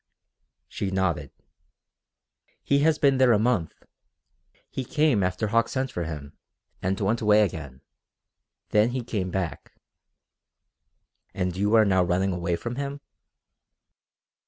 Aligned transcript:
She 0.67 0.89
nodded. 0.89 1.29
"He 2.63 2.79
has 2.79 2.97
been 2.97 3.19
there 3.19 3.33
a 3.33 3.37
month. 3.37 3.83
He 4.67 4.83
came 4.83 5.21
after 5.21 5.49
Hauck 5.49 5.69
sent 5.69 5.91
for 5.91 6.05
him, 6.05 6.33
and 6.81 6.99
went 6.99 7.21
away 7.21 7.43
again. 7.43 7.81
Then 8.69 8.89
he 8.89 9.03
came 9.03 9.29
back." 9.29 9.73
"And 11.35 11.55
you 11.55 11.75
are 11.75 11.85
now 11.85 12.03
running 12.03 12.31
away 12.33 12.55
from 12.55 12.77
him?" 12.77 12.99